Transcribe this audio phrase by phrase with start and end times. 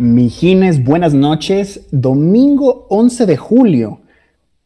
[0.00, 1.86] Mijines, buenas noches.
[1.90, 4.00] Domingo 11 de julio.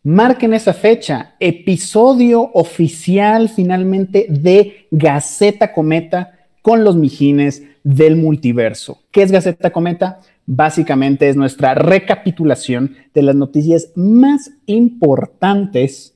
[0.05, 1.35] Marquen esa fecha.
[1.41, 9.01] Episodio oficial finalmente de Gaceta Cometa con los Mijines del multiverso.
[9.11, 10.21] ¿Qué es Gaceta Cometa?
[10.47, 16.15] Básicamente es nuestra recapitulación de las noticias más importantes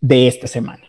[0.00, 0.84] de esta semana.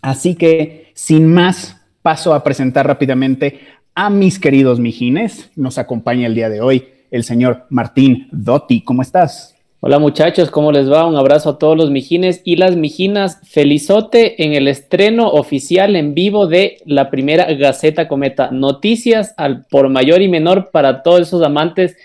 [0.00, 3.60] Así que, sin más, paso a presentar rápidamente
[3.94, 5.50] a mis queridos mijines.
[5.56, 8.82] Nos acompaña el día de hoy el señor Martín Dotti.
[8.82, 9.56] ¿Cómo estás?
[9.82, 11.06] Hola muchachos, ¿cómo les va?
[11.06, 13.40] Un abrazo a todos los mijines y las mijinas.
[13.44, 18.50] Felizote en el estreno oficial en vivo de la primera Gaceta Cometa.
[18.50, 21.96] Noticias al por mayor y menor para todos esos amantes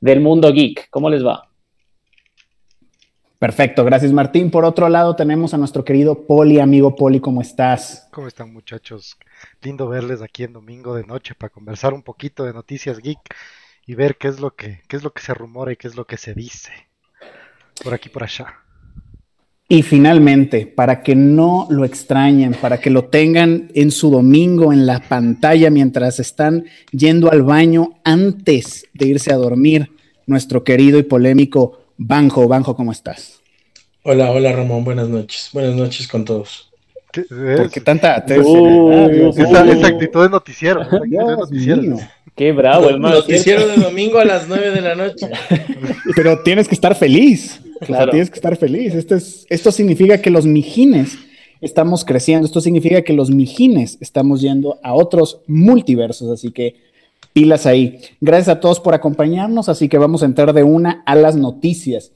[0.00, 0.88] del mundo geek.
[0.88, 1.50] ¿Cómo les va?
[3.38, 4.50] Perfecto, gracias Martín.
[4.50, 8.08] Por otro lado tenemos a nuestro querido Poli, amigo Poli, ¿cómo estás?
[8.10, 9.18] ¿Cómo están muchachos?
[9.62, 13.34] Lindo verles aquí en domingo de noche para conversar un poquito de noticias geek
[13.86, 15.96] y ver qué es lo que, qué es lo que se rumora y qué es
[15.96, 16.72] lo que se dice
[17.82, 18.54] por aquí por allá.
[19.68, 24.84] Y finalmente, para que no lo extrañen, para que lo tengan en su domingo en
[24.84, 29.92] la pantalla mientras están yendo al baño antes de irse a dormir,
[30.26, 33.40] nuestro querido y polémico Banjo, Banjo, ¿cómo estás?
[34.02, 35.50] Hola, hola Ramón, buenas noches.
[35.52, 36.69] Buenas noches con todos.
[37.12, 40.80] ¿Qué, ¿Por qué tanta uh, esa, actitud de noticiero?
[42.36, 43.16] Qué bravo, hermano.
[43.16, 45.28] Noticiero de domingo a las 9 de la noche.
[46.16, 47.60] Pero tienes que estar feliz.
[47.80, 48.10] Claro.
[48.10, 48.94] tienes que estar feliz.
[48.94, 51.18] Esto, es, esto significa que los mijines
[51.60, 52.46] estamos creciendo.
[52.46, 56.30] Esto significa que los mijines estamos yendo a otros multiversos.
[56.30, 56.76] Así que
[57.32, 58.00] pilas ahí.
[58.20, 62.12] Gracias a todos por acompañarnos, así que vamos a entrar de una a las noticias.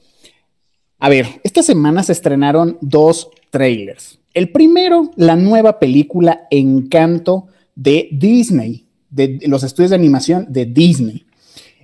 [0.99, 4.19] A ver, esta semana se estrenaron dos trailers.
[4.35, 11.25] El primero, la nueva película Encanto de Disney, de los estudios de animación de Disney.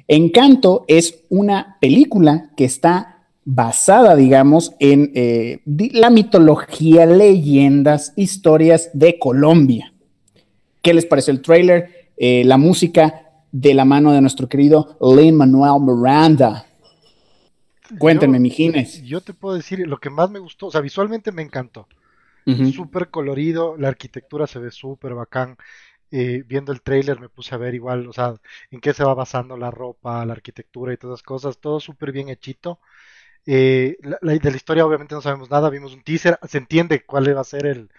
[0.09, 9.17] Encanto es una película que está basada, digamos, en eh, la mitología, leyendas, historias de
[9.17, 9.93] Colombia.
[10.81, 12.09] ¿Qué les pareció el trailer?
[12.17, 16.65] Eh, la música de la mano de nuestro querido Lin Manuel Miranda.
[17.97, 19.01] Cuéntenme, mijines.
[19.03, 21.87] Yo te puedo decir, lo que más me gustó, o sea, visualmente me encantó.
[22.61, 25.57] Súper colorido, la arquitectura se ve súper bacán.
[26.11, 28.35] Eh, viendo el trailer me puse a ver igual, o sea,
[28.71, 32.11] en qué se va basando la ropa, la arquitectura y todas esas cosas, todo súper
[32.13, 32.79] bien hechito.
[33.45, 37.41] Eh, de la historia obviamente no sabemos nada, vimos un teaser, se entiende cuál va
[37.41, 37.89] a ser el,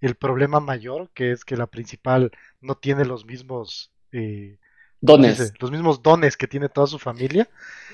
[0.00, 2.30] el problema mayor, que es que la principal
[2.60, 4.58] no tiene los mismos eh,
[5.00, 5.52] dones.
[5.58, 7.48] los mismos dones que tiene toda su familia.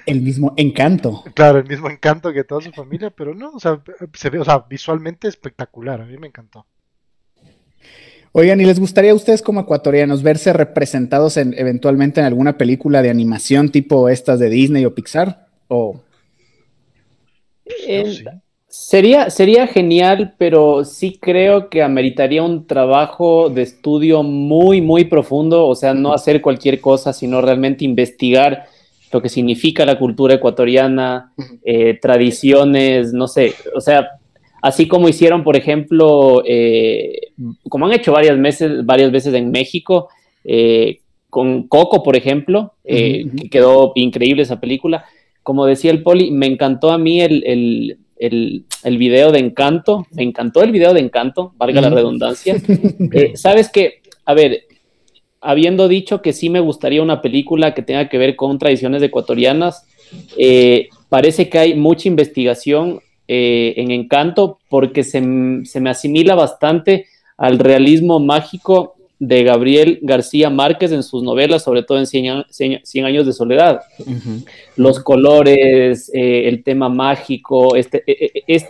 [0.06, 1.24] El mismo encanto.
[1.34, 3.82] Claro, el mismo encanto que toda su familia, pero no, o sea,
[4.14, 6.66] se ve, o sea, visualmente espectacular, a mí me encantó.
[8.32, 13.00] Oigan, ¿y les gustaría a ustedes como ecuatorianos verse representados en, eventualmente en alguna película
[13.00, 15.48] de animación tipo estas de Disney o Pixar?
[15.68, 16.02] ¿O...
[18.78, 25.66] Sería, sería genial, pero sí creo que ameritaría un trabajo de estudio muy, muy profundo,
[25.66, 28.66] o sea, no hacer cualquier cosa, sino realmente investigar
[29.10, 31.32] lo que significa la cultura ecuatoriana,
[31.64, 34.10] eh, tradiciones, no sé, o sea,
[34.62, 37.32] así como hicieron, por ejemplo, eh,
[37.68, 40.10] como han hecho varias veces, varias veces en México,
[40.44, 41.00] eh,
[41.30, 45.06] con Coco, por ejemplo, que quedó increíble esa película.
[45.42, 50.22] Como decía el Poli, me encantó a mí el el, el, video de Encanto, me
[50.22, 52.56] encantó el video de Encanto, valga la redundancia.
[53.12, 54.64] Eh, Sabes que, a ver,
[55.40, 59.86] habiendo dicho que sí me gustaría una película que tenga que ver con tradiciones ecuatorianas,
[60.36, 65.22] eh, parece que hay mucha investigación eh, en Encanto porque se,
[65.64, 67.06] se me asimila bastante
[67.36, 73.26] al realismo mágico de Gabriel García Márquez en sus novelas, sobre todo en Cien, años
[73.26, 73.80] de soledad.
[74.76, 78.66] Los colores, eh, el tema mágico, este, e, e, es,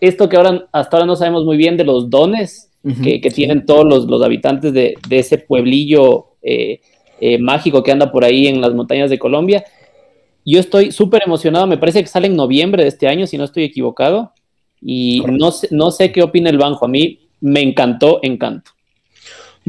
[0.00, 3.84] esto que ahora hasta ahora no sabemos muy bien de los dones que, tienen todos
[3.84, 6.80] los, habitantes de, ese pueblillo eh,
[7.20, 9.64] eh, mágico que anda por ahí en las montañas de Colombia.
[10.46, 13.44] Yo estoy súper emocionado, me parece que sale en noviembre de este año, si no
[13.44, 14.32] estoy equivocado,
[14.80, 18.70] y no sé, no sé qué opina el Banjo, a mí me encantó Encanto.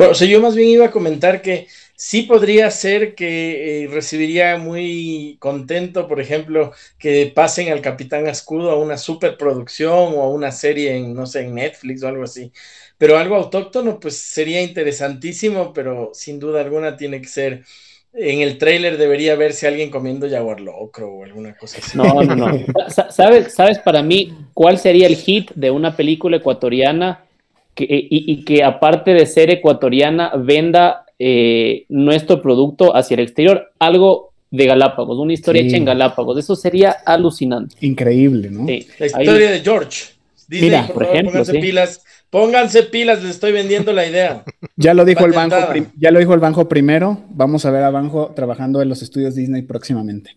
[0.01, 3.87] Bueno, o sea, yo más bien iba a comentar que sí podría ser que eh,
[3.87, 10.29] recibiría muy contento, por ejemplo, que pasen al Capitán Escudo a una superproducción o a
[10.29, 12.51] una serie en, no sé, en Netflix o algo así.
[12.97, 17.63] Pero algo autóctono, pues sería interesantísimo, pero sin duda alguna tiene que ser.
[18.11, 21.95] En el tráiler debería verse alguien comiendo jaguar locro o alguna cosa así.
[21.95, 22.51] No, no, no.
[23.11, 27.23] ¿Sabes, ¿Sabes para mí cuál sería el hit de una película ecuatoriana?
[27.77, 33.71] Y, que aparte de ser ecuatoriana, venda eh, nuestro producto hacia el exterior.
[33.79, 36.37] Algo de Galápagos, una historia hecha en Galápagos.
[36.37, 37.75] Eso sería alucinante.
[37.81, 38.65] Increíble, ¿no?
[38.65, 40.11] La historia de George.
[40.49, 44.43] Mira, por, ejemplo, pónganse pilas, pónganse pilas, les estoy vendiendo la idea.
[44.75, 45.55] ya lo dijo el banco,
[45.97, 47.21] ya lo dijo el banco primero.
[47.29, 50.35] Vamos a ver a Banjo trabajando en los estudios Disney próximamente.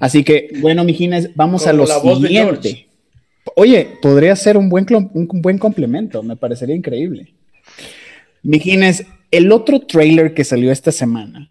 [0.00, 2.83] Así que, bueno, mijines, vamos a lo siguiente.
[3.56, 7.34] Oye, podría ser un buen, un buen complemento, me parecería increíble.
[8.42, 11.50] Mijines, el otro trailer que salió esta semana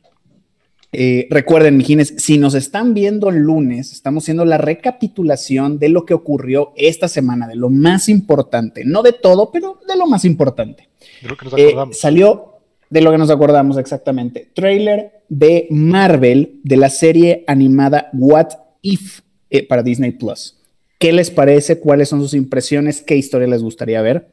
[0.96, 6.06] eh, recuerden, mijines, si nos están viendo el lunes, estamos haciendo la recapitulación de lo
[6.06, 10.24] que ocurrió esta semana, de lo más importante, no de todo, pero de lo más
[10.24, 10.90] importante.
[11.24, 11.96] De lo que nos acordamos.
[11.96, 12.60] Eh, salió
[12.92, 14.52] de lo que nos acordamos exactamente.
[14.54, 18.50] Trailer de Marvel de la serie animada What
[18.84, 20.60] If eh, para Disney Plus.
[21.00, 21.80] ¿Qué les parece?
[21.80, 23.02] ¿Cuáles son sus impresiones?
[23.02, 24.28] ¿Qué historia les gustaría ver?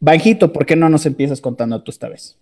[0.00, 2.36] Banjito, ¿por qué no nos empiezas contando tú esta vez?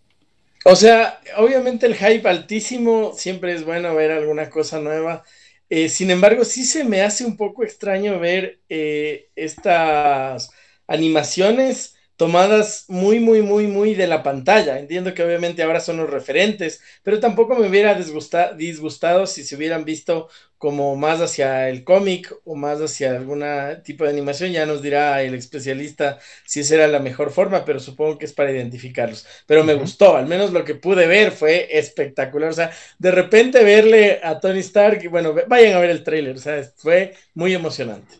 [0.65, 5.25] O sea, obviamente el hype altísimo, siempre es bueno ver alguna cosa nueva.
[5.69, 10.51] Eh, sin embargo, sí se me hace un poco extraño ver eh, estas
[10.87, 14.79] animaciones tomadas muy, muy, muy, muy de la pantalla.
[14.79, 19.85] Entiendo que obviamente ahora son los referentes, pero tampoco me hubiera disgustado si se hubieran
[19.85, 20.29] visto
[20.59, 23.45] como más hacia el cómic o más hacia algún
[23.85, 24.53] tipo de animación.
[24.53, 28.33] Ya nos dirá el especialista si esa era la mejor forma, pero supongo que es
[28.33, 29.27] para identificarlos.
[29.47, 32.51] Pero me gustó, al menos lo que pude ver fue espectacular.
[32.51, 36.41] O sea, de repente verle a Tony Stark, bueno, vayan a ver el tráiler, o
[36.41, 38.15] sea, fue muy emocionante.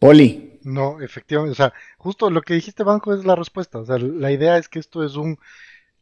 [0.00, 0.49] Poli.
[0.62, 3.78] No, efectivamente, o sea, justo lo que dijiste, Banco, es la respuesta.
[3.78, 5.38] O sea, la idea es que esto es un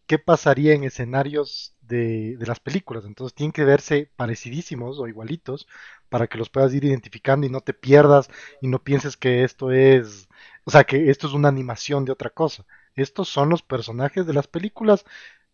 [0.09, 3.05] qué pasaría en escenarios de, las películas.
[3.05, 5.69] Entonces tienen que verse parecidísimos o igualitos
[6.09, 8.31] para que los puedas ir identificando y no te pierdas
[8.63, 10.29] y no pienses que esto es,
[10.65, 12.65] o sea, que esto es una animación de otra cosa.
[12.97, 15.05] Estos son los personajes de las películas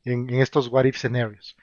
[0.05, 1.57] en, estos what if scenarios.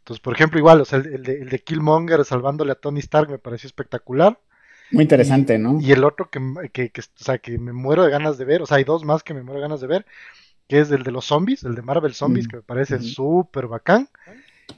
[0.00, 3.66] Entonces, por ejemplo, igual, o sea, el, de, Killmonger salvándole a Tony Stark me pareció
[3.66, 4.40] espectacular.
[4.90, 5.80] Muy interesante, ¿no?
[5.80, 6.40] Y el otro que,
[6.72, 9.04] que, que, o sea, que me muero de ganas de ver, o sea, hay dos
[9.04, 10.06] más que me muero de ganas de ver,
[10.68, 12.50] que es el de los zombies, el de Marvel Zombies, mm.
[12.50, 14.08] que me parece súper bacán.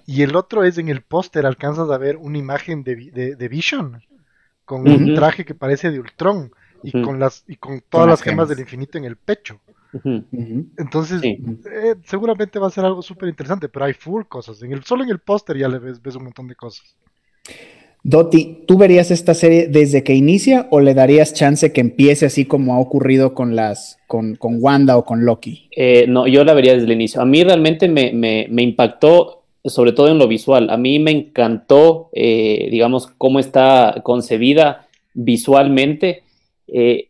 [0.07, 4.03] Y el otro es en el póster, alcanzas a ver una imagen de, de, Vision,
[4.65, 6.53] con un traje que parece de Ultron,
[6.83, 8.49] y con las y con todas las, gemas.
[8.49, 9.61] del infinito en el pecho.
[10.12, 14.62] Entonces, eh, seguramente va a ser algo súper interesante, pero hay full cosas.
[14.62, 16.97] En el, solo en el póster ya le ves, ves un montón de cosas.
[18.02, 22.47] Doti, ¿tú verías esta serie desde que inicia o le darías chance que empiece así
[22.47, 25.69] como ha ocurrido con las con, Wanda o con Loki?
[25.76, 27.20] Eh, no, yo la vería desde el inicio.
[27.20, 30.70] A mí realmente me, impactó, sobre todo en lo visual.
[30.70, 36.23] A mí me encantó, eh, digamos, cómo está concebida visualmente.
[36.69, 37.08] Eh,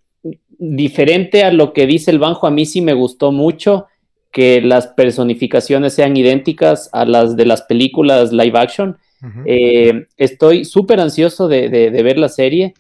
[0.58, 3.86] diferente a lo que dice el Banjo, a mí sí me gustó mucho
[4.32, 8.96] que las personificaciones sean idénticas a las de las películas live action
[9.44, 12.74] eh, estoy súper ansioso de, ver la serie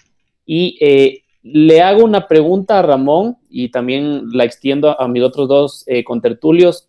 [0.46, 5.48] y eh, le hago una pregunta a Ramón y también la extiendo a, mis otros
[5.48, 6.86] dos eh, contertulios.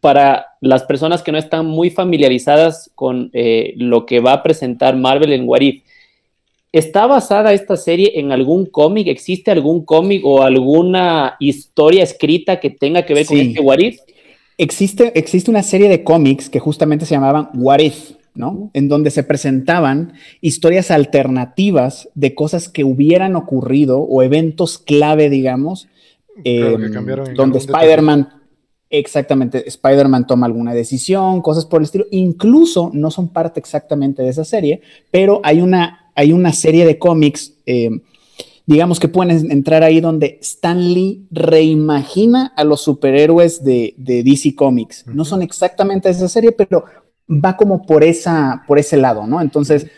[0.00, 3.30] Para las personas que no están muy familiarizadas con
[3.76, 5.84] lo que va a presentar Marvel en Warif,
[6.72, 9.06] ¿está basada esta serie en algún cómic?
[9.06, 14.00] ¿Existe algún cómic o alguna historia escrita que tenga que ver con este Warif?
[14.58, 17.80] Existe, existe una serie de cómics que justamente se llamaban What
[18.34, 18.70] ¿no?
[18.74, 25.88] En donde se presentaban historias alternativas de cosas que hubieran ocurrido o eventos clave, digamos,
[26.44, 26.92] em,
[27.34, 28.28] donde Spider-Man,
[28.88, 32.06] exactamente, Spider-Man toma alguna decisión, cosas por el estilo.
[32.10, 36.98] Incluso no son parte exactamente de esa serie, pero hay una, hay una serie de
[36.98, 37.54] cómics.
[37.66, 38.00] Em,
[38.66, 45.06] digamos que pueden entrar ahí donde Stan Lee reimagina a los superhéroes de, DC Comics.
[45.06, 46.84] No son exactamente de esa serie, pero
[47.32, 49.40] va como por, esa, por ese lado, ¿no?
[49.40, 49.90] Entonces,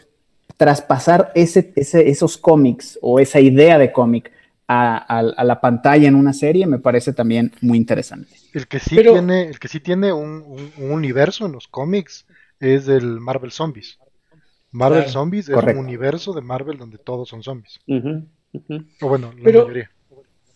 [0.56, 4.30] traspasar ese, esos cómics o esa idea de cómic
[4.66, 8.34] a, la pantalla en una serie me parece también muy interesante.
[8.52, 12.26] El que sí tiene, el que sí tiene un, universo en los cómics
[12.60, 13.98] es el Marvel Zombies.
[14.70, 17.80] Marvel Zombies es un universo de Marvel donde todos son zombies.
[19.00, 19.90] O bueno, la mayoría.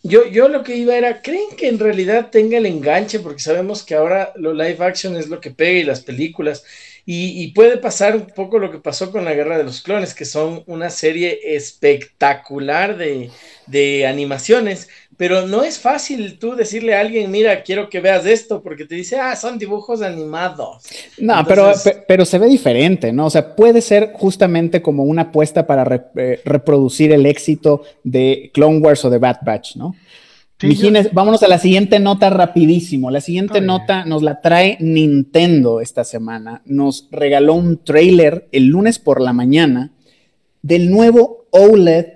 [0.03, 3.19] Yo, yo lo que iba era, ¿creen que en realidad tenga el enganche?
[3.19, 6.65] Porque sabemos que ahora lo live action es lo que pega y las películas.
[7.11, 10.27] Y, puede pasar un poco lo que pasó con la Guerra de los Clones, que
[10.27, 13.31] son una serie espectacular de,
[13.67, 18.63] de animaciones, pero no es fácil tú decirle a alguien, mira, quiero que veas esto,
[18.63, 20.85] porque te dice, ah, son dibujos animados.
[21.19, 21.73] No, pero,
[22.07, 23.27] pero se ve diferente, ¿no?
[23.27, 28.79] O sea, puede ser justamente como una apuesta para eh, reproducir el éxito de Clone
[28.79, 29.95] Wars o de Bad Batch, ¿no?
[31.13, 33.11] vámonos a la siguiente nota rapidísimo.
[33.11, 36.63] La siguiente nota nos la trae Nintendo esta semana.
[36.65, 39.93] Nos regaló un trailer el lunes por la mañana
[40.63, 42.07] del nuevo OLED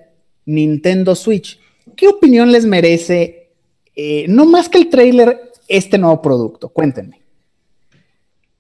[0.45, 1.62] Nintendo Switch.
[1.97, 3.51] ¿Qué opinión les merece,
[3.95, 6.69] eh, no más que el trailer, este nuevo producto?
[6.69, 7.21] Cuéntenme.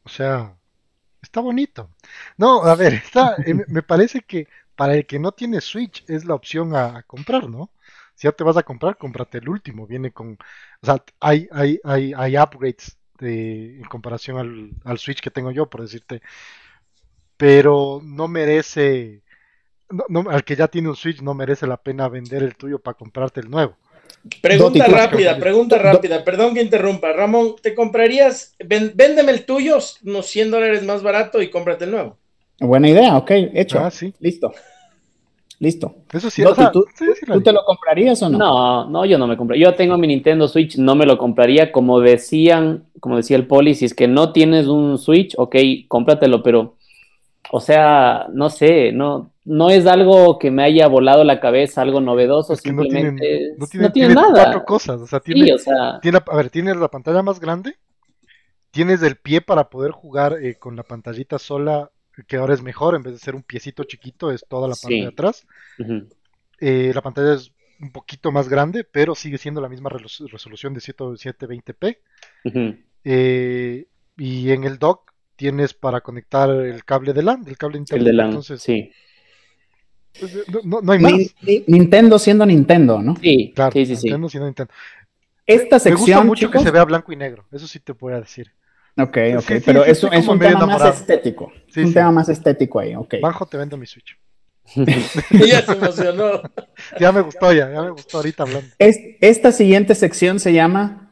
[0.05, 0.55] O sea,
[1.21, 1.91] está bonito.
[2.37, 3.03] No, a ver,
[3.47, 7.49] eh, me parece que para el que no tiene Switch es la opción a comprar,
[7.49, 7.71] ¿no?
[8.15, 9.87] Si ya te vas a comprar, cómprate el último.
[9.87, 10.39] Viene con.
[10.83, 15.83] O sea, hay, hay, hay, upgrades de, en comparación al Switch que tengo yo, por
[15.83, 16.23] decirte.
[17.37, 19.23] Pero no merece.
[20.09, 22.97] No, al que ya tiene un Switch no merece la pena vender el tuyo para
[22.97, 23.77] comprarte el nuevo.
[24.41, 27.13] Pregunta rápida, pregunta rápida, perdón que interrumpa.
[27.13, 32.17] Ramón, ¿te comprarías, véndeme el tuyo unos 100 dólares más barato y cómprate el nuevo?
[32.61, 33.81] Buena idea, ok, hecho.
[33.81, 34.15] Ah, sí.
[34.21, 34.53] Listo.
[35.59, 35.95] Listo.
[36.13, 36.85] Eso sí, ¿tú,
[37.41, 38.37] te lo comprarías o no?
[38.37, 39.71] No, no, yo no me compraría.
[39.71, 41.71] Yo tengo mi Nintendo Switch, no me lo compraría.
[41.71, 45.55] Como decían, como decía el poli, si es que no tienes un Switch, ok,
[45.87, 46.75] cómpratelo, pero,
[47.55, 52.01] o sea, no sé, no, no es algo que me haya volado la cabeza, algo
[52.01, 54.33] novedoso, simplemente no tiene, nada.
[54.33, 57.77] cuatro cosas, o sea, tiene, a ver, tienes la pantalla más grande,
[58.71, 61.91] tienes el pie para poder jugar eh, con la pantallita sola
[62.27, 64.97] que ahora es mejor, en vez de ser un piecito chiquito, es toda la parte
[64.97, 65.47] de atrás.
[66.59, 70.81] Eh, la pantalla es un poquito más grande, pero sigue siendo la misma resolución de
[70.81, 71.99] 720p.
[73.05, 75.12] Eh, y en el dock
[75.43, 78.01] tienes para conectar el cable de LAN, el cable internet.
[78.01, 78.93] El de LAN, entonces, sí.
[80.21, 80.33] Pues,
[80.63, 81.13] no, hay más.
[81.67, 83.17] Nintendo siendo Nintendo, ¿no?
[83.17, 84.73] Sí, claro, sí, sí, Nintendo siendo Nintendo.
[85.45, 86.07] Esta sección.
[86.07, 88.53] Me gusta mucho que se vea blanco y negro, eso sí te voy a decir.
[88.97, 91.53] Ok, ok, pero eso es un tema más estético.
[91.77, 93.15] un tema más estético ahí, ok.
[93.21, 94.17] Bajo te vendo mi Switch.
[94.77, 96.41] ya se emocionó.
[97.01, 98.69] ya me gustó, ya, ya me gustó ahorita hablando.
[98.79, 101.12] esta siguiente sección se llama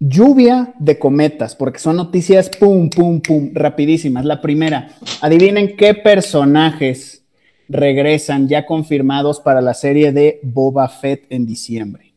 [0.00, 4.24] Lluvia de cometas, porque son noticias pum, pum, pum, rapidísimas.
[4.24, 4.90] La primera,
[5.20, 7.24] adivinen qué personajes
[7.68, 12.14] regresan ya confirmados para la serie de Boba Fett en diciembre.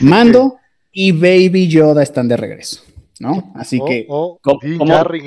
[0.00, 0.58] Mando
[0.92, 2.82] y Baby Yoda están de regreso.
[3.20, 3.52] ¿no?
[3.54, 4.08] Así que.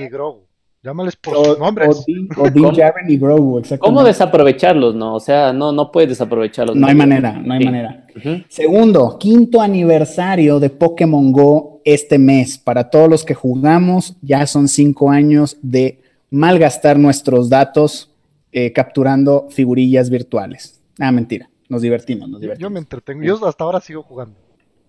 [0.01, 0.42] Y Grogu.
[0.83, 2.05] Llámales por sus nombres.
[2.37, 3.79] O, Dean Jarring y Grogu, exactamente.
[3.79, 5.15] ¿Cómo desaprovecharlos, no?
[5.15, 6.75] O sea, no, no puedes desaprovecharlos.
[6.75, 8.05] No hay manera, no hay manera.
[8.49, 12.57] Segundo, quinto aniversario de Pokémon Go este mes.
[12.57, 18.11] Para todos los que jugamos, ya son cinco años de malgastar nuestros datos
[18.51, 20.81] eh, capturando figurillas virtuales.
[20.99, 21.49] Ah, mentira.
[21.69, 22.69] Nos divertimos, nos divertimos.
[22.69, 23.23] Yo me entretengo.
[23.23, 24.35] Yo hasta ahora sigo jugando.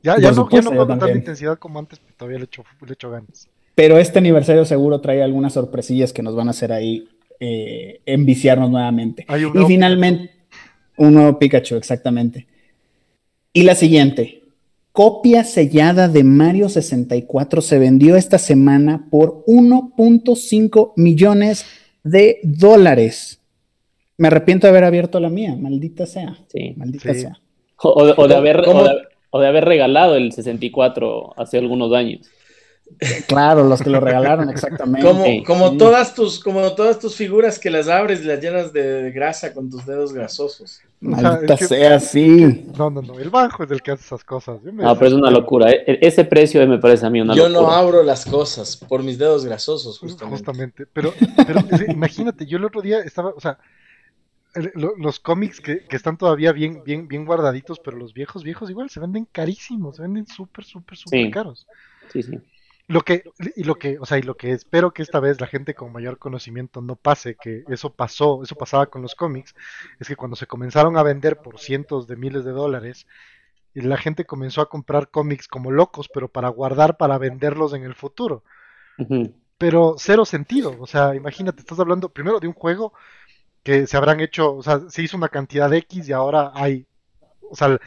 [0.02, 3.10] Ya, ya, no, puedo con tanta intensidad como antes, pero todavía le echo, le echo
[3.10, 3.48] ganas.
[3.74, 7.08] Pero este aniversario seguro trae algunas sorpresillas que nos van a hacer ahí
[7.40, 9.26] eh, enviciarnos nuevamente.
[9.28, 10.30] y finalmente,
[10.96, 12.46] un nuevo Pikachu, exactamente.
[13.52, 14.42] Y la siguiente,
[14.92, 21.66] copia sellada de Mario 64 se vendió esta semana por 1.5 millones
[22.04, 23.40] de dólares.
[24.16, 26.38] Me arrepiento de haber abierto la mía, maldita sea.
[26.46, 26.74] Sí.
[26.76, 27.38] Maldita sea.
[27.76, 28.62] O, de haber,
[29.30, 32.30] o de haber regalado el 64 hace algunos años.
[33.26, 35.06] Claro, los que lo regalaron, exactamente.
[35.06, 39.10] Como, como, todas tus, como todas tus figuras que las abres y las llenas de
[39.10, 40.80] grasa con tus dedos grasosos.
[41.00, 42.66] Maldita sea, sí.
[42.78, 44.62] No, no, no, el banco es el que hace esas cosas.
[44.62, 45.70] No, pero es una locura.
[45.70, 47.60] E, e, ese precio me parece a mí una Yo locura.
[47.60, 50.36] Yo no abro las cosas por mis dedos grasosos, justamente.
[50.36, 51.12] Justamente, pero,
[51.46, 53.58] pero imagínate, yo el otro día estaba, o sea,
[54.74, 59.00] los cómics que, están todavía bien, bien, bien guardaditos, pero los viejos, viejos igual se
[59.00, 61.66] venden carísimos, se venden súper, súper, súper caros.
[62.12, 62.38] Sí, sí.
[62.86, 63.24] Lo que,
[63.56, 65.92] y lo que, o sea, y lo que espero que esta vez la gente con
[65.92, 69.54] mayor conocimiento no pase, que eso pasó, eso pasaba con los cómics,
[69.98, 73.06] es que cuando se comenzaron a vender por cientos de miles de dólares,
[73.72, 77.94] la gente comenzó a comprar cómics como locos, pero para guardar, para venderlos en el
[77.94, 78.44] futuro.
[79.56, 82.92] Pero cero sentido, o sea, imagínate, estás hablando primero de un juego
[83.62, 86.86] que se habrán hecho, o sea, se hizo una cantidad de X y ahora hay,
[87.40, 87.78] o sea,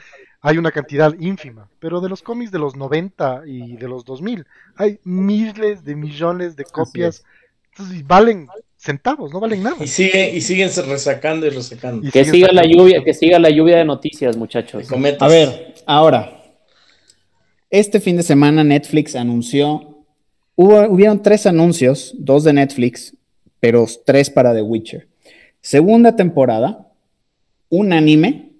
[0.47, 4.45] hay una cantidad ínfima, pero de los cómics de los 90 y de los 2000
[4.75, 7.23] hay miles de millones de copias,
[7.71, 9.83] entonces valen centavos, no valen nada.
[9.83, 12.09] Y siguen y siguen resacando y resacando.
[12.11, 14.87] que siga la lluvia, que siga la lluvia de noticias, muchachos.
[15.19, 16.33] A ver, ahora
[17.69, 20.05] este fin de semana Netflix anunció
[20.55, 23.15] hubo hubieron tres anuncios, dos de Netflix,
[23.59, 25.07] pero tres para The Witcher
[25.67, 26.87] segunda temporada,
[27.69, 28.51] un anime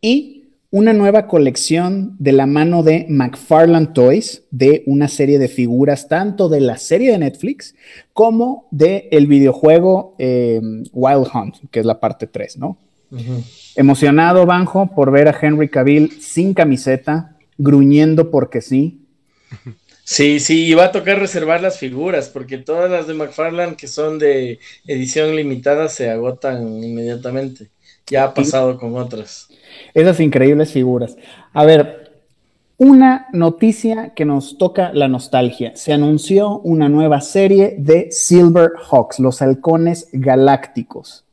[0.00, 0.35] y
[0.76, 6.50] una nueva colección de la mano de McFarland Toys de una serie de figuras tanto
[6.50, 7.74] de la serie de Netflix
[8.12, 10.60] como del el videojuego eh,
[10.92, 12.76] Wild Hunt, que es la parte 3, ¿no?
[13.74, 19.00] Emocionado, Banjo, por ver a Henry Cavill sin camiseta, gruñendo porque sí.
[20.04, 23.88] Sí, sí, y va a tocar reservar las figuras, porque todas las de McFarlane que
[23.88, 27.70] son de edición limitada se agotan inmediatamente.
[28.08, 29.48] Ya ha pasado con otras.
[29.92, 31.16] Esas increíbles figuras.
[31.52, 32.06] A ver,
[32.78, 35.74] una noticia que nos toca la nostalgia.
[35.76, 41.26] Se anunció una nueva serie de Silver Hawks, los halcones galácticos.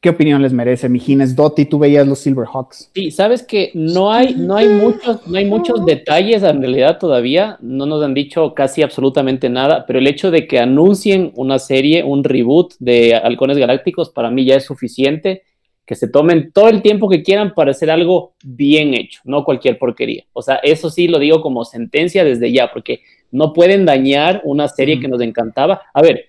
[0.00, 1.34] ¿Qué opinión les merece, Mijines?
[1.34, 2.92] Doty, tú veías los Silverhawks.
[2.94, 7.58] Sí, sabes que no hay, no hay muchos, no hay muchos detalles en realidad todavía.
[7.60, 12.04] No nos han dicho casi absolutamente nada, pero el hecho de que anuncien una serie,
[12.04, 15.42] un reboot de Halcones Galácticos, para mí ya es suficiente.
[15.88, 19.78] Que se tomen todo el tiempo que quieran para hacer algo bien hecho, no cualquier
[19.78, 20.24] porquería.
[20.34, 24.68] O sea, eso sí lo digo como sentencia desde ya, porque no pueden dañar una
[24.68, 25.80] serie que nos encantaba.
[25.94, 26.26] A ver,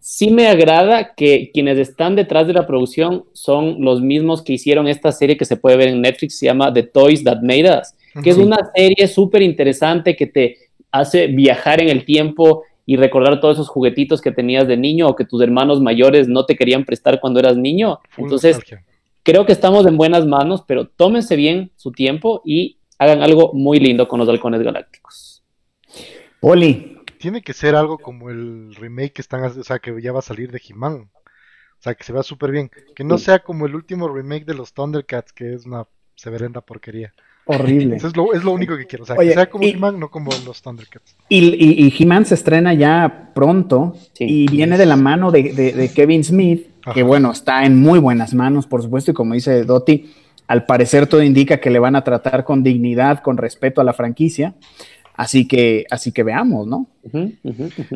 [0.00, 4.88] sí me agrada que quienes están detrás de la producción son los mismos que hicieron
[4.88, 7.94] esta serie que se puede ver en Netflix, se llama The Toys That Made Us,
[8.24, 10.56] que es una serie súper interesante que te
[10.90, 15.14] hace viajar en el tiempo y recordar todos esos juguetitos que tenías de niño o
[15.14, 18.00] que tus hermanos mayores no te querían prestar cuando eras niño.
[18.16, 18.58] Entonces,
[19.22, 23.78] creo que estamos en buenas manos, pero tómense bien su tiempo y hagan algo muy
[23.78, 25.44] lindo con los halcones galácticos.
[26.40, 30.18] Oli, tiene que ser algo como el remake que están, o sea, que ya va
[30.18, 31.10] a salir de He-Man.
[31.12, 32.72] O sea, que se vea súper bien.
[32.96, 37.14] Que no sea como el último remake de los Thundercats, que es una severenda porquería.
[37.46, 37.96] Horrible.
[37.96, 39.04] es, lo, es, lo, único que quiero.
[39.04, 41.16] O sea, que sea como He-Man, no como los Thundercats.
[41.28, 41.38] Y,
[41.84, 46.66] y, He-Man se estrena ya pronto y viene de la mano de, de, Kevin Smith,
[46.94, 50.12] que bueno, está en muy buenas manos, por supuesto, y como dice Doty,
[50.46, 53.92] al parecer todo indica que le van a tratar con dignidad, con respeto a la
[53.92, 54.54] franquicia.
[55.14, 56.86] Así que, así que veamos, ¿no?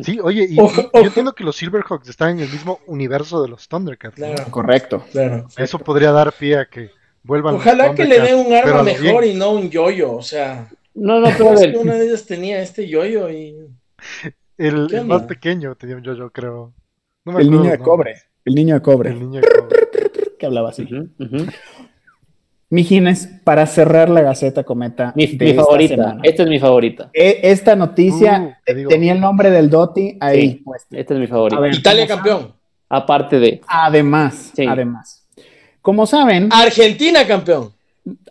[0.03, 3.67] Sí, oye, y, yo entiendo que los Silverhawks están en el mismo universo de los
[3.67, 4.21] Thundercats.
[4.51, 5.03] Correcto.
[5.11, 5.47] Claro.
[5.57, 6.91] Eso podría dar pie a que
[7.25, 7.55] vuelvan.
[7.55, 10.69] Ojalá que le den un arma mejor y no un yoyo, o sea.
[10.93, 13.55] No, no, pero es que una de ellas tenía este yoyo y.
[14.57, 16.73] El, más pequeño tenía un yoyo, creo.
[17.25, 18.15] el niño de cobre.
[18.45, 19.09] El niño de cobre.
[19.09, 19.75] El niño de cobre.
[20.39, 20.87] que hablaba así.
[22.69, 25.13] Mijines, para cerrar la Gaceta Cometa.
[25.15, 26.17] Mi, favorita.
[26.23, 27.09] Esta es mi favorita.
[27.13, 30.63] E, esta noticia uh, tenía el nombre del Doti ahí.
[30.91, 31.67] esta es mi favorita.
[31.69, 32.53] Italia campeón.
[32.89, 33.61] Aparte de.
[33.67, 35.24] Además, además.
[35.85, 36.49] Como saben.
[36.51, 37.71] Argentina campeón.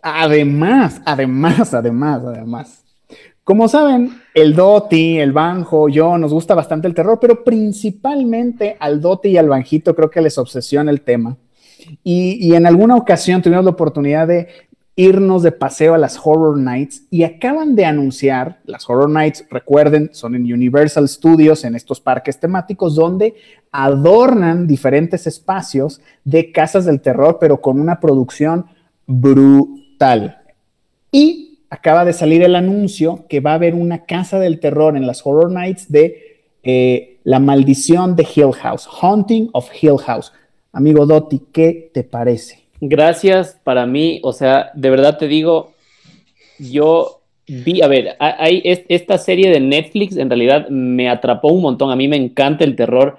[0.01, 2.83] Además, además, además, además.
[3.45, 8.99] Como saben, el Doti, el Banjo, yo nos gusta bastante el terror, pero principalmente al
[8.99, 11.37] Doti y al Banjito creo que les obsesiona el tema.
[12.03, 14.49] Y, en alguna ocasión tuvimos la oportunidad de
[14.95, 20.09] irnos de paseo a las Horror Nights y acaban de anunciar, las Horror Nights, recuerden,
[20.13, 23.35] son en Universal Studios, en estos parques temáticos, donde
[23.71, 28.67] adornan diferentes espacios de casas del terror, pero con una producción
[29.05, 30.37] brutal.
[31.11, 35.05] Y acaba de salir el anuncio que va a haber una casa del terror en
[35.05, 40.31] las Horror Nights de eh, La maldición de Hill House, Haunting of Hill House.
[40.71, 42.64] Amigo Dotti, ¿qué te parece?
[42.81, 45.73] Gracias para mí, o sea, de verdad te digo,
[46.59, 51.91] yo vi, a ver, hay esta serie de Netflix en realidad me atrapó un montón,
[51.91, 53.17] a mí me encanta el terror.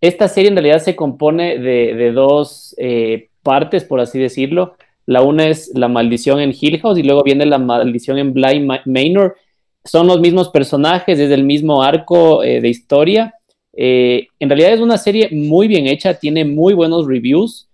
[0.00, 4.76] Esta serie en realidad se compone de, dos eh, partes, por así decirlo.
[5.06, 8.66] La una es La maldición en Hill House y luego viene La maldición en Bly
[8.86, 9.36] Manor.
[9.84, 13.34] Son los mismos personajes, es el mismo arco eh, de historia.
[13.72, 17.69] Eh, en realidad es una serie muy bien hecha, tiene muy buenos reviews,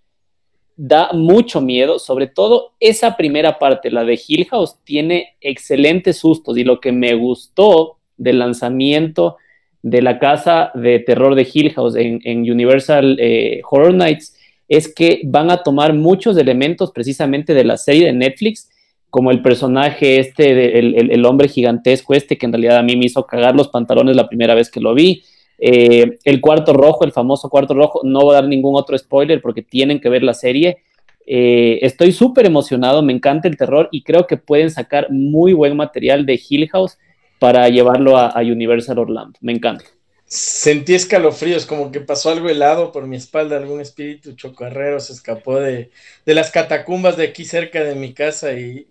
[0.77, 6.59] da mucho miedo, sobre todo esa primera parte, la de Hill House, tiene excelentes sustos
[6.59, 9.37] y lo que me gustó del lanzamiento
[9.83, 14.37] de la casa de terror de Hill House en, Universal eh, Horror Nights
[14.69, 18.69] es que van a tomar muchos elementos precisamente de la serie de Netflix,
[19.09, 23.25] como el personaje este, el hombre gigantesco este, que en realidad a mí me hizo
[23.25, 25.23] cagar los pantalones la primera vez que lo vi,
[25.59, 29.41] eh, el cuarto rojo, el famoso cuarto rojo, no voy a dar ningún otro spoiler
[29.41, 30.79] porque tienen que ver la serie.
[31.27, 35.77] Eh, estoy súper emocionado, me encanta el terror y creo que pueden sacar muy buen
[35.77, 36.99] material de Hill House
[37.39, 39.39] para llevarlo a, Universal Orlando.
[39.41, 39.85] Me encanta.
[40.29, 45.61] Sentí escalofríos, como que pasó algo helado por mi espalda, algún espíritu chocarrero se escapó
[45.61, 45.91] de,
[46.25, 48.87] las catacumbas de aquí cerca de mi casa y,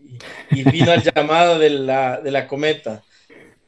[0.49, 3.03] vino al llamado de la, de la cometa.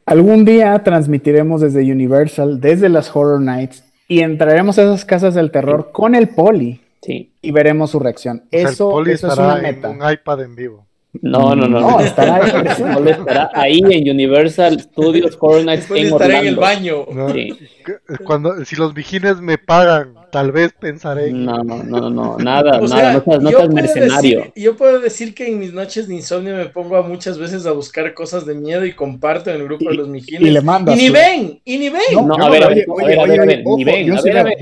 [0.07, 5.51] Algún día transmitiremos desde Universal, desde las Horror Nights, y entraremos a esas casas del
[5.51, 6.79] terror con el poli.
[7.01, 7.33] Sí.
[7.41, 8.43] Y veremos su reacción.
[8.49, 9.91] eso, es una meta.
[9.91, 10.85] En un iPad en vivo.
[11.21, 11.81] No, no, no.
[11.81, 12.51] No, estará ahí.
[13.09, 17.05] estará ahí en Universal Studios Horror Nights en estará en el baño.
[18.23, 21.31] Cuando, si los vigines me pagan Tal vez pensaré.
[21.31, 24.51] No, no, no, no, nada, nada, no, seas, mercenario.
[24.55, 27.71] yo puedo decir que en mis noches de insomnio me pongo a muchas veces a
[27.71, 30.41] buscar cosas de miedo y comparto en el grupo de los mijines.
[30.41, 30.93] Y le mando.
[30.93, 32.01] Y ni ven, y ni ven.
[32.25, 34.11] No, a ver, a ver, a ver, a ver, ni ven.
[34.17, 34.57] A ver, a ver.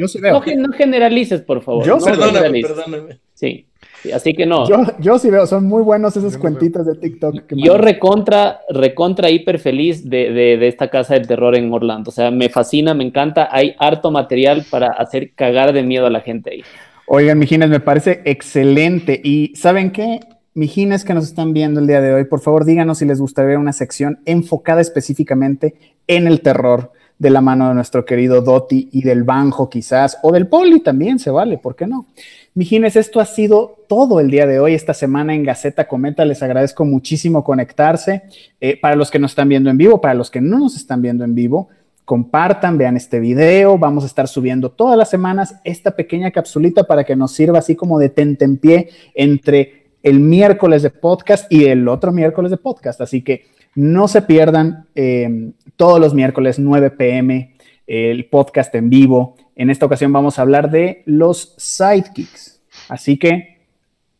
[0.57, 1.85] No generalices, por favor.
[1.85, 3.19] Yo perdóname, perdóname.
[3.33, 3.65] Sí
[4.11, 4.65] así que no.
[4.99, 7.43] Yo, sí veo, son muy buenos esos cuentitos de TikTok.
[7.51, 12.09] yo recontra, recontra hiper feliz de, esta casa del terror en Orlando.
[12.09, 13.49] O sea, me fascina, me encanta.
[13.51, 16.63] Hay harto material para hacer cagar de miedo a la gente ahí.
[17.07, 19.19] Oigan, Mijines, me parece excelente.
[19.23, 20.19] Y ¿saben qué?
[20.53, 23.59] Mijines que nos están viendo el día de hoy, por favor díganos si les gustaría
[23.59, 25.75] una sección enfocada específicamente
[26.07, 30.31] en el terror de la mano de nuestro querido Doti y del Banjo quizás, o
[30.31, 32.07] del Poli también se vale, ¿por qué no?
[32.55, 36.23] Mijines, esto ha sido todo el día de hoy, esta semana en Gaceta Cometa.
[36.23, 38.23] Les agradezco muchísimo conectarse.
[38.61, 41.01] Eh, para los que nos están viendo en vivo, para los que no nos están
[41.01, 41.67] viendo en vivo,
[42.05, 43.77] compartan, vean este video.
[43.77, 47.75] Vamos a estar subiendo todas las semanas esta pequeña capsulita para que nos sirva así
[47.75, 53.01] como de tentempié entre el miércoles de podcast y el otro miércoles de podcast.
[53.01, 57.55] Así que no se pierdan eh, todos los miércoles 9 pm
[57.87, 62.61] el podcast en vivo en esta ocasión vamos a hablar de los sidekicks.
[62.89, 63.57] Así que,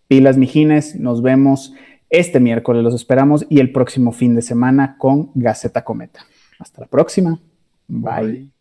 [0.07, 1.73] pilas mijines, nos vemos
[2.09, 6.25] este miércoles, los esperamos, y el próximo fin de semana con Gaceta Cometa.
[6.59, 7.39] Hasta la próxima.
[7.87, 8.54] Bye.